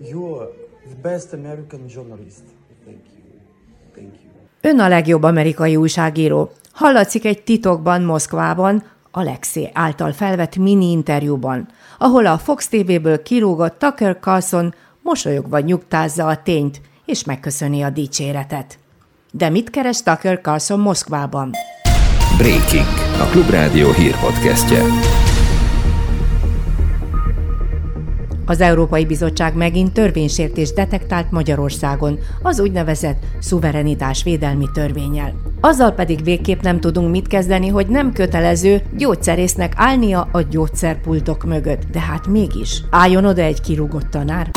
[0.00, 0.48] You're
[0.86, 2.42] the best American journalist.
[2.84, 3.24] Thank you.
[3.94, 4.32] Thank you.
[4.60, 6.50] Ön a legjobb amerikai újságíró.
[6.72, 14.18] Hallatszik egy titokban Moszkvában, Alexé által felvett mini interjúban, ahol a Fox TV-ből kirúgott Tucker
[14.20, 18.78] Carlson mosolyogva nyugtázza a tényt, és megköszöni a dicséretet.
[19.32, 21.50] De mit keres Tucker Carlson Moszkvában?
[22.36, 24.82] Breaking, a Klubrádió hírpodcastje.
[28.48, 35.34] Az Európai Bizottság megint törvénysértést detektált Magyarországon, az úgynevezett szuverenitás védelmi törvényel.
[35.60, 41.82] Azzal pedig végképp nem tudunk mit kezdeni, hogy nem kötelező gyógyszerésznek állnia a gyógyszerpultok mögött.
[41.92, 44.50] De hát mégis, álljon oda egy kirúgott tanár.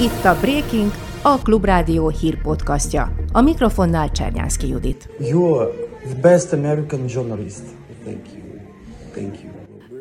[0.00, 0.92] Itt a Breaking,
[1.22, 3.12] a Klubrádió hírpodcastja.
[3.32, 5.08] A mikrofonnál Csernyánszki Judit.
[5.20, 5.68] You're
[6.04, 7.62] the best American journalist.
[8.04, 8.42] Thank you.
[9.12, 9.49] Thank you.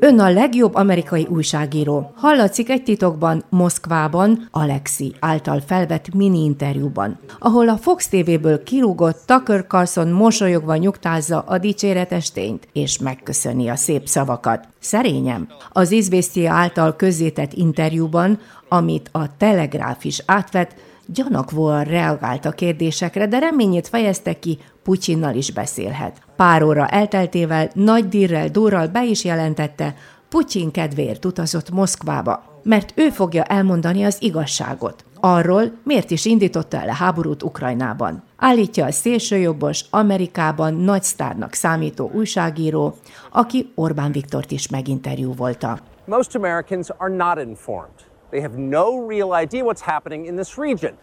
[0.01, 2.11] Ön a legjobb amerikai újságíró.
[2.15, 9.65] Hallatszik egy titokban Moszkvában Alexi által felvett mini interjúban, ahol a Fox TV-ből kirúgott Tucker
[9.67, 14.67] Carlson mosolyogva nyugtázza a dicséretes tényt, és megköszöni a szép szavakat.
[14.79, 15.47] Szerényem.
[15.71, 20.75] Az Izvestia által közzétett interjúban, amit a Telegráf is átvett,
[21.05, 24.57] gyanakvóan reagált a kérdésekre, de reményét fejezte ki,
[24.89, 26.21] Putyinnal is beszélhet.
[26.35, 29.95] Pár óra elteltével nagy dirrel durral be is jelentette,
[30.29, 35.05] Putyin kedvéért utazott Moszkvába, mert ő fogja elmondani az igazságot.
[35.19, 38.23] Arról, miért is indította el a háborút Ukrajnában.
[38.37, 42.95] Állítja a szélsőjobbos, Amerikában nagy sztárnak számító újságíró,
[43.31, 45.79] aki Orbán Viktort is meginterjúvolta.
[46.05, 47.95] Most Americans are not informed.
[48.29, 50.93] They have no real idea what's happening in this region.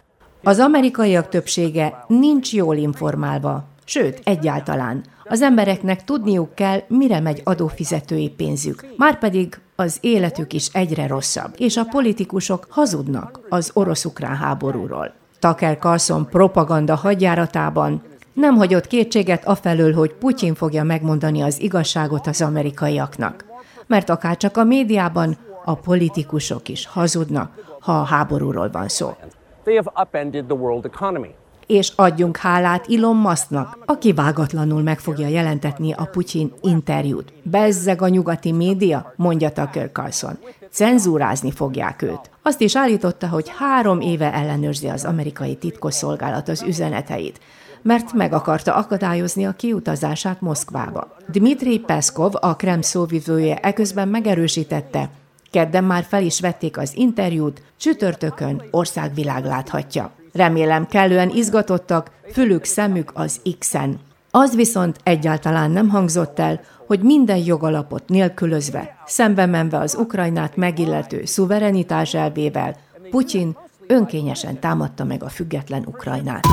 [0.43, 5.03] Az amerikaiak többsége nincs jól informálva, sőt, egyáltalán.
[5.23, 8.85] Az embereknek tudniuk kell, mire megy adófizetői pénzük.
[8.97, 15.13] Márpedig az életük is egyre rosszabb, és a politikusok hazudnak az orosz-ukrán háborúról.
[15.39, 18.01] Tucker Carlson propaganda hadjáratában
[18.33, 23.45] nem hagyott kétséget afelől, hogy Putyin fogja megmondani az igazságot az amerikaiaknak.
[23.87, 29.15] Mert akárcsak a médiában a politikusok is hazudnak, ha a háborúról van szó.
[29.63, 31.33] They have upended the world economy.
[31.67, 37.33] És adjunk hálát Elon Musknak, aki vágatlanul meg fogja jelentetni a Putyin interjút.
[37.43, 40.37] Bezzeg a nyugati média, mondja Tucker Carlson.
[40.71, 42.29] Cenzúrázni fogják őt.
[42.41, 47.39] Azt is állította, hogy három éve ellenőrzi az amerikai titkosszolgálat az üzeneteit,
[47.81, 51.15] mert meg akarta akadályozni a kiutazását Moszkvába.
[51.31, 55.09] Dmitri Peszkov, a Krem szóvivője eközben megerősítette,
[55.51, 60.11] Kedden már fel is vették az interjút, csütörtökön országvilág láthatja.
[60.37, 63.99] Remélem kellően izgatottak, fülük, szemük az X-en.
[64.31, 71.25] Az viszont egyáltalán nem hangzott el, hogy minden jogalapot nélkülözve, szembe menve az Ukrajnát megillető
[71.25, 72.75] szuverenitás elvével,
[73.09, 76.45] Putyin önkényesen támadta meg a független Ukrajnát.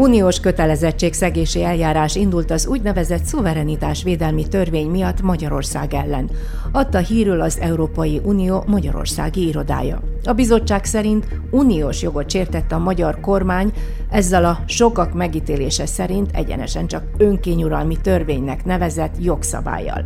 [0.00, 6.30] Uniós kötelezettségszegési eljárás indult az úgynevezett szuverenitás védelmi törvény miatt Magyarország ellen,
[6.72, 10.00] adta hírül az Európai Unió Magyarországi irodája.
[10.24, 13.72] A bizottság szerint uniós jogot sértette a magyar kormány,
[14.10, 20.04] ezzel a sokak megítélése szerint egyenesen csak önkényuralmi törvénynek nevezett jogszabályjal.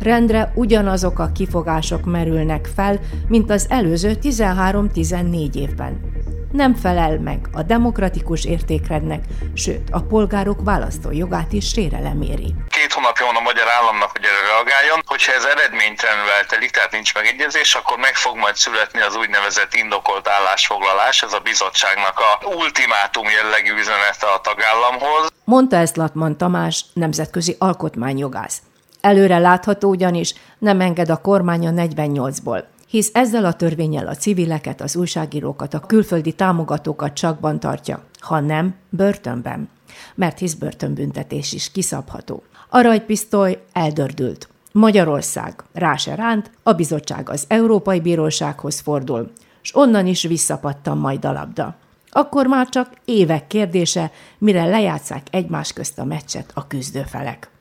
[0.00, 6.12] Rendre ugyanazok a kifogások merülnek fel, mint az előző 13-14 évben
[6.54, 9.22] nem felel meg a demokratikus értékrendnek,
[9.54, 12.54] sőt, a polgárok választó jogát is sérelem éri.
[12.68, 15.02] Két hónapja van a magyar államnak, hogy erre reagáljon.
[15.06, 20.28] Hogyha ez eredménytelenül eltelik, tehát nincs megegyezés, akkor meg fog majd születni az úgynevezett indokolt
[20.28, 25.32] állásfoglalás, ez a bizottságnak a ultimátum jellegű üzenete a tagállamhoz.
[25.44, 28.58] Mondta ezt Latman Tamás, nemzetközi alkotmányjogász.
[29.00, 32.62] Előre látható ugyanis nem enged a kormány a 48-ból
[32.94, 38.74] hisz ezzel a törvényel a civileket, az újságírókat, a külföldi támogatókat csakban tartja, ha nem,
[38.88, 39.68] börtönben.
[40.14, 42.42] Mert hisz börtönbüntetés is kiszabható.
[42.68, 44.48] A rajtpisztoly eldördült.
[44.72, 49.32] Magyarország rá se ránt, a bizottság az Európai Bírósághoz fordul,
[49.62, 51.76] és onnan is visszapattan majd a labda.
[52.10, 57.53] Akkor már csak évek kérdése, mire lejátszák egymás közt a meccset a küzdőfelek.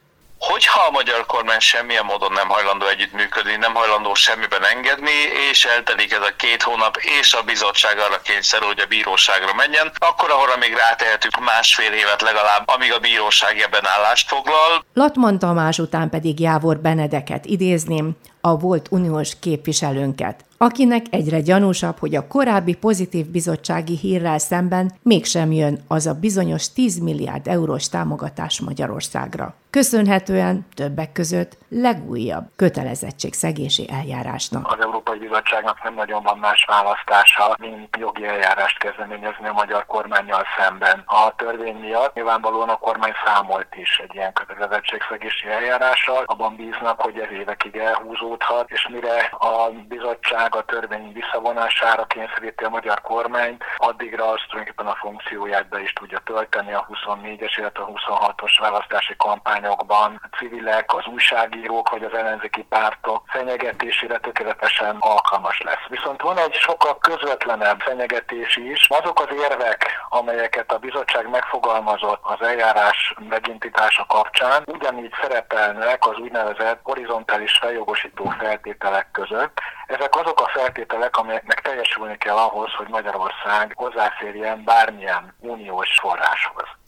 [0.52, 5.18] Hogyha a magyar kormány semmilyen módon nem hajlandó együttműködni, nem hajlandó semmiben engedni,
[5.52, 9.92] és eltelik ez a két hónap, és a bizottság arra kényszerül, hogy a bíróságra menjen,
[10.10, 14.86] akkor arra még rátehetünk másfél évet legalább, amíg a bíróság ebben állást foglal.
[14.94, 18.12] Latman Tamás után pedig Jávor Benedeket idézném,
[18.42, 25.52] a volt uniós képviselőnket, akinek egyre gyanúsabb, hogy a korábbi pozitív bizottsági hírrel szemben mégsem
[25.52, 29.54] jön az a bizonyos 10 milliárd eurós támogatás Magyarországra.
[29.70, 34.72] Köszönhetően többek között legújabb kötelezettségszegési eljárásnak.
[34.72, 40.44] Az Európai Bizottságnak nem nagyon van más választása, mint jogi eljárást kezdeményezni a magyar kormányjal
[40.58, 41.04] szemben.
[41.06, 47.18] A törvény miatt nyilvánvalóan a kormány számolt is egy ilyen kötelezettségszegési eljárással, abban bíznak, hogy
[47.18, 54.30] ez évekig elhúzódhat, és mire a bizottság a törvény visszavonására kényszeríti a magyar kormányt, addigra
[54.30, 60.20] az tulajdonképpen a funkcióját be is tudja tölteni a 24-es, illetve a 26-os választási kampányokban.
[60.24, 65.88] A civilek, az újságírók vagy az ellenzéki pártok fenyegetésére tökéletesen alkalmas lesz.
[65.88, 68.88] Viszont van egy sokkal közvetlenebb fenyegetés is.
[68.90, 76.80] Azok az érvek, amelyeket a bizottság megfogalmazott az eljárás megindítása kapcsán, ugyanígy szerepelnek az úgynevezett
[76.84, 79.60] horizontális feljogosító feltételek között.
[79.88, 86.83] Ezek azok a feltételek, amelyeknek teljesülni kell ahhoz, hogy Magyarország hozzáférjen bármilyen uniós forráshoz.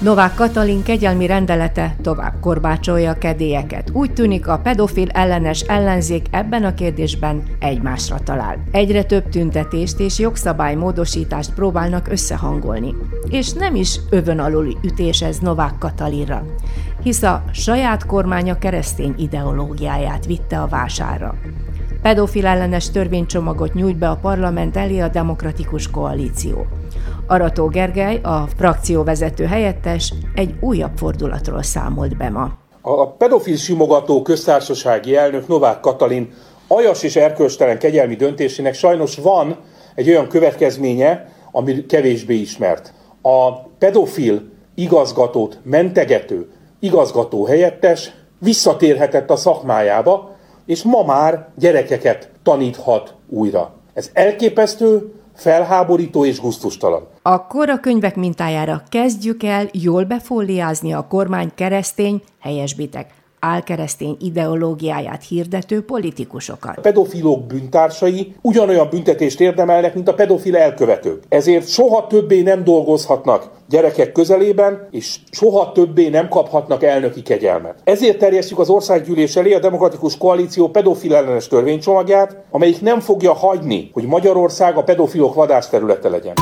[0.00, 3.90] Novák Katalin kegyelmi rendelete tovább korbácsolja a kedélyeket.
[3.92, 8.56] Úgy tűnik a pedofil ellenes ellenzék ebben a kérdésben egymásra talál.
[8.70, 12.94] Egyre több tüntetést és jogszabálymódosítást próbálnak összehangolni.
[13.30, 16.44] És nem is övön aluli ütés ez Novák Katalinra,
[17.02, 21.34] hisz a saját kormánya keresztény ideológiáját vitte a vásárra.
[22.02, 26.66] Pedofil ellenes törvénycsomagot nyújt be a parlament elé a demokratikus koalíció.
[27.30, 32.50] Arató Gergely, a frakcióvezető helyettes egy újabb fordulatról számolt be ma.
[32.80, 36.32] A pedofil simogató köztársasági elnök Novák Katalin
[36.66, 39.56] ajas és erkölcstelen kegyelmi döntésének sajnos van
[39.94, 42.92] egy olyan következménye, ami kevésbé ismert.
[43.22, 44.42] A pedofil
[44.74, 46.50] igazgatót mentegető
[46.80, 50.36] igazgató helyettes visszatérhetett a szakmájába,
[50.66, 53.72] és ma már gyerekeket taníthat újra.
[53.94, 57.06] Ez elképesztő, felháborító és guztustalan.
[57.22, 65.84] Akkor a könyvek mintájára kezdjük el jól befóliázni a kormány keresztény, helyesbitek, álkeresztény ideológiáját hirdető
[65.84, 66.76] politikusokat.
[66.76, 71.22] A pedofilok bűntársai ugyanolyan büntetést érdemelnek, mint a pedofil elkövetők.
[71.28, 77.80] Ezért soha többé nem dolgozhatnak gyerekek közelében, és soha többé nem kaphatnak elnöki kegyelmet.
[77.84, 83.90] Ezért terjesztjük az országgyűlés elé a Demokratikus Koalíció pedofil ellenes törvénycsomagját, amelyik nem fogja hagyni,
[83.92, 86.34] hogy Magyarország a pedofilok vadászterülete legyen.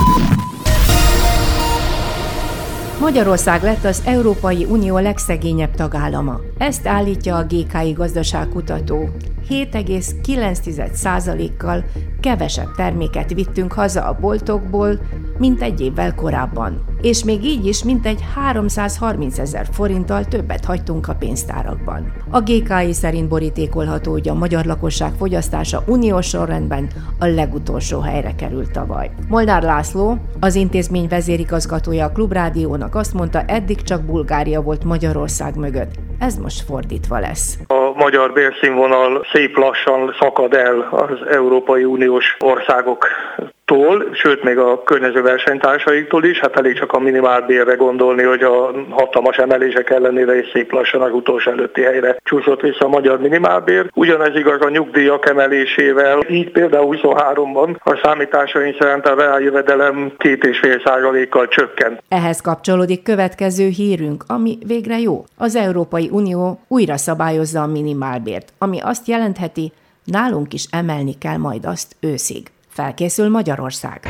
[3.00, 6.40] Magyarország lett az Európai Unió legszegényebb tagállama.
[6.58, 9.08] Ezt állítja a GKI gazdaságkutató.
[9.48, 11.84] 7,9%-kal
[12.20, 15.00] kevesebb terméket vittünk haza a boltokból,
[15.38, 16.87] mint egy évvel korábban.
[17.02, 22.12] És még így is mintegy 330 ezer forinttal többet hagytunk a pénztárakban.
[22.30, 28.70] A GKI szerint borítékolható, hogy a magyar lakosság fogyasztása uniós sorrendben a legutolsó helyre került
[28.70, 29.10] tavaly.
[29.28, 35.90] Molnár László, az intézmény vezérigazgatója a Klubrádiónak azt mondta, eddig csak Bulgária volt Magyarország mögött.
[36.18, 37.58] Ez most fordítva lesz.
[37.66, 43.06] A magyar bérszínvonal szép lassan szakad el az Európai Uniós országok
[43.68, 48.70] tól, sőt még a környező versenytársaiktól is, hát elég csak a minimálbérre gondolni, hogy a
[48.90, 53.90] hatalmas emelések ellenére is szép lassan az utolsó előtti helyre csúszott vissza a magyar minimálbér.
[53.94, 61.48] Ugyanez igaz a nyugdíjak emelésével, így például 23-ban a számításaink szerint a reáljövedelem 2,5 százalékkal
[61.48, 62.02] csökkent.
[62.08, 65.24] Ehhez kapcsolódik következő hírünk, ami végre jó.
[65.36, 69.72] Az Európai Unió újra szabályozza a minimálbért, ami azt jelentheti,
[70.04, 72.42] nálunk is emelni kell majd azt őszig.
[72.78, 74.08] Felkészül Magyarország.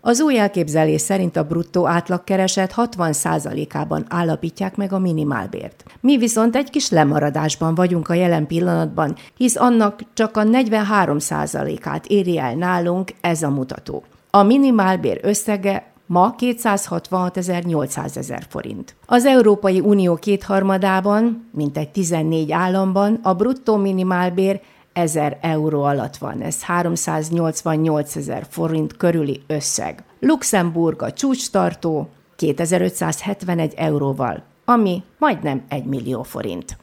[0.00, 5.84] Az új elképzelés szerint a bruttó átlagkereset 60%-ában állapítják meg a minimálbért.
[6.00, 12.38] Mi viszont egy kis lemaradásban vagyunk a jelen pillanatban, hisz annak csak a 43%-át éri
[12.38, 14.04] el nálunk ez a mutató.
[14.30, 18.96] A minimálbér összege ma 266.800 ezer forint.
[19.06, 24.60] Az Európai Unió kétharmadában, mintegy 14 államban a bruttó minimálbér
[24.92, 30.04] 1000 euró alatt van, ez 388 ezer forint körüli összeg.
[30.20, 36.76] Luxemburg a csúcstartó 2571 euróval, ami majdnem 1 millió forint.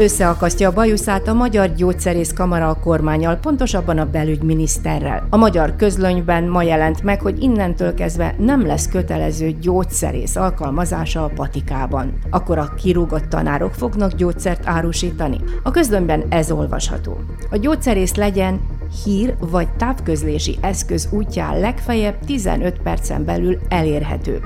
[0.00, 5.26] Összeakasztja a bajuszát a Magyar Gyógyszerész Kamara a kormányal, pontosabban a belügyminiszterrel.
[5.30, 11.30] A magyar közlönyben ma jelent meg, hogy innentől kezdve nem lesz kötelező gyógyszerész alkalmazása a
[11.34, 12.18] patikában.
[12.30, 15.40] Akkor a kirúgott tanárok fognak gyógyszert árusítani.
[15.62, 17.18] A közlönyben ez olvasható.
[17.50, 18.60] A gyógyszerész legyen
[19.04, 24.40] hír vagy távközlési eszköz útján legfeljebb 15 percen belül elérhető,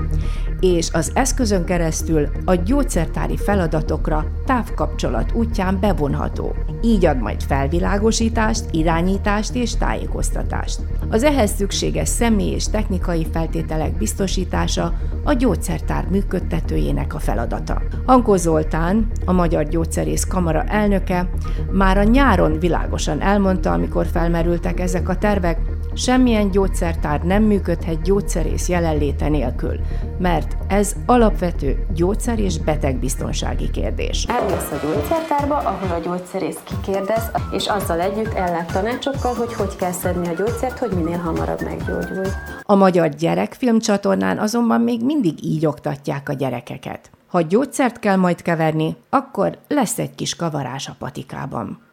[0.59, 6.55] és az eszközön keresztül a gyógyszertári feladatokra távkapcsolat útján bevonható.
[6.81, 10.79] Így ad majd felvilágosítást, irányítást és tájékoztatást.
[11.09, 17.81] Az ehhez szükséges személy és technikai feltételek biztosítása a gyógyszertár működtetőjének a feladata.
[18.05, 21.29] Hankó Zoltán, a Magyar Gyógyszerész Kamara elnöke
[21.71, 25.57] már a nyáron világosan elmondta, amikor felmerültek ezek a tervek,
[25.95, 29.79] Semmilyen gyógyszertár nem működhet gyógyszerész jelenléte nélkül,
[30.19, 34.25] mert ez alapvető gyógyszer- és betegbiztonsági kérdés.
[34.29, 39.91] Elmész a gyógyszertárba, ahol a gyógyszerész kikérdez, és azzal együtt ellát tanácsokkal, hogy hogy kell
[39.91, 42.29] szedni a gyógyszert, hogy minél hamarabb meggyógyulj.
[42.63, 47.09] A Magyar Gyerekfilm csatornán azonban még mindig így oktatják a gyerekeket.
[47.27, 51.91] Ha gyógyszert kell majd keverni, akkor lesz egy kis kavarás a patikában.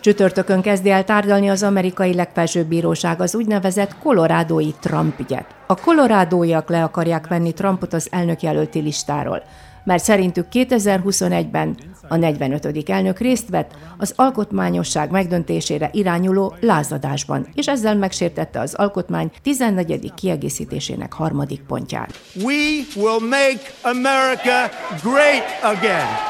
[0.00, 5.46] Csütörtökön kezdi el tárgyalni az amerikai legfelsőbb bíróság az úgynevezett kolorádói Trump ügyet.
[5.66, 9.42] A kolorádóiak le akarják venni Trumpot az elnökjelölti listáról,
[9.84, 11.76] mert szerintük 2021-ben
[12.08, 12.88] a 45.
[12.88, 20.14] elnök részt vett az alkotmányosság megdöntésére irányuló lázadásban, és ezzel megsértette az alkotmány 14.
[20.14, 22.20] kiegészítésének harmadik pontját.
[22.34, 24.70] We will make America
[25.02, 26.29] great again.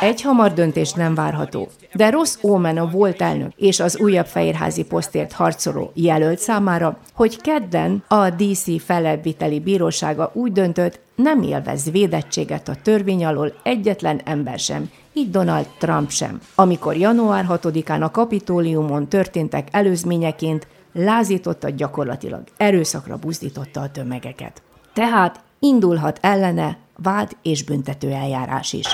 [0.00, 4.84] Egy hamar döntés nem várható, de rossz ómen a volt elnök és az újabb fehérházi
[4.84, 12.68] posztért harcoló jelölt számára, hogy kedden a DC felebbviteli bírósága úgy döntött, nem élvez védettséget
[12.68, 16.40] a törvény alól egyetlen ember sem, így Donald Trump sem.
[16.54, 24.62] Amikor január 6-án a kapitóliumon történtek előzményeként, lázította gyakorlatilag, erőszakra buzdította a tömegeket.
[24.92, 28.86] Tehát indulhat ellene vád és büntető eljárás is.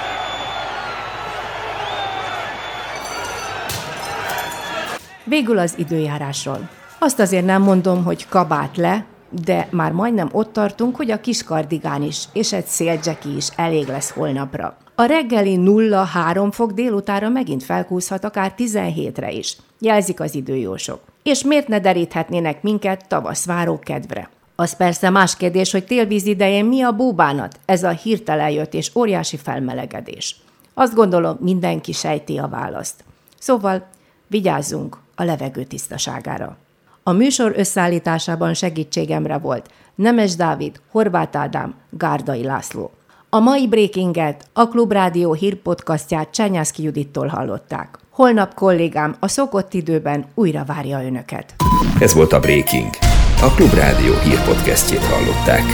[5.25, 6.69] Végül az időjárásról.
[6.99, 9.05] Azt azért nem mondom, hogy kabát le,
[9.45, 13.87] de már majdnem ott tartunk, hogy a kis kardigán is és egy széldzseki is elég
[13.87, 14.77] lesz holnapra.
[14.95, 21.01] A reggeli 0-3 fok délutára megint felkúszhat akár 17-re is, jelzik az időjósok.
[21.23, 24.31] És miért ne deríthetnének minket tavasz váró kedvre?
[24.57, 28.91] Az persze más kérdés, hogy télvíz idején mi a búbánat, ez a hirtelen jött és
[28.95, 30.37] óriási felmelegedés.
[30.75, 33.05] Azt gondolom, mindenki sejti a választ.
[33.39, 33.87] Szóval
[34.27, 36.57] vigyázzunk a levegő tisztaságára.
[37.03, 42.91] A műsor összeállításában segítségemre volt Nemes Dávid, Horváth Ádám, Gárdai László.
[43.31, 47.99] A mai Breakinget a Klubrádió hírpodcastját Csányászki Judittól hallották.
[48.11, 51.55] Holnap kollégám a szokott időben újra várja önöket.
[51.99, 52.91] Ez volt a Breaking.
[53.41, 55.65] A Klubrádió hírpodcastjét hallották.